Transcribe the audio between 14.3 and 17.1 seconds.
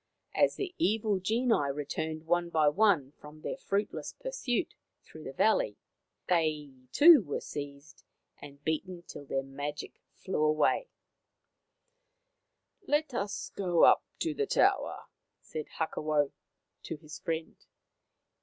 the tower/' said Hakawau to